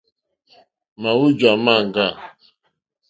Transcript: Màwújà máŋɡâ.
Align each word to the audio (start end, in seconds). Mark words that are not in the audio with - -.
Màwújà 1.01 1.51
máŋɡâ. 1.63 2.07